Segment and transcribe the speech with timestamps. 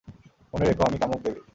[0.53, 1.41] মনে রেখ আমি কামুক দেবী।